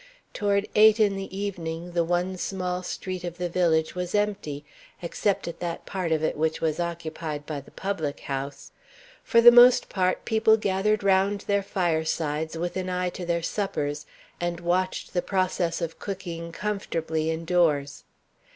Toward 0.33 0.67
eight 0.73 0.99
in 0.99 1.15
the 1.15 1.29
evening 1.37 1.91
the 1.91 2.03
one 2.03 2.35
small 2.35 2.81
street 2.81 3.23
of 3.23 3.37
the 3.37 3.49
village 3.49 3.93
was 3.93 4.15
empty, 4.15 4.65
except 4.99 5.47
at 5.47 5.59
that 5.59 5.85
part 5.85 6.11
of 6.11 6.23
it 6.23 6.35
which 6.35 6.59
was 6.59 6.79
occupied 6.79 7.45
by 7.45 7.61
the 7.61 7.69
public 7.69 8.21
house. 8.21 8.71
For 9.23 9.41
the 9.41 9.51
most 9.51 9.89
part, 9.89 10.25
people 10.25 10.57
gathered 10.57 11.03
round 11.03 11.41
their 11.41 11.61
firesides, 11.61 12.57
with 12.57 12.77
an 12.77 12.89
eye 12.89 13.09
to 13.11 13.27
their 13.27 13.43
suppers, 13.43 14.07
and 14.39 14.59
watched 14.59 15.13
the 15.13 15.21
process 15.21 15.81
of 15.81 15.99
cooking 15.99 16.51
comfortably 16.51 17.29
indoors. 17.29 18.03